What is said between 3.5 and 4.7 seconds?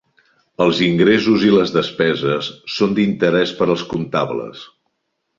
per als comptables.